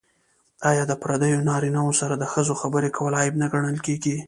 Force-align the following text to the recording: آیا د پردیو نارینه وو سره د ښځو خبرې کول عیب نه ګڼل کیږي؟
آیا 0.69 0.83
د 0.87 0.93
پردیو 1.01 1.45
نارینه 1.49 1.81
وو 1.83 1.97
سره 2.01 2.13
د 2.17 2.23
ښځو 2.33 2.53
خبرې 2.61 2.89
کول 2.97 3.13
عیب 3.21 3.35
نه 3.41 3.47
ګڼل 3.53 3.77
کیږي؟ 3.85 4.15